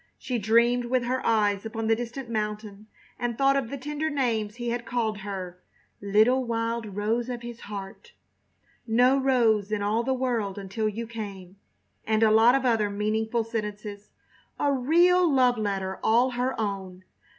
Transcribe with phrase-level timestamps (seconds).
[0.17, 2.87] She dreamed with her eyes upon the distant mountain
[3.19, 5.59] and thought of the tender names he had called her:
[6.01, 8.13] "Little wild Rose of his heart,"
[8.87, 11.57] "No rose in all the world until you came,"
[12.03, 14.09] and a lot of other meaningful sentences.
[14.59, 17.03] A real love letter all her own!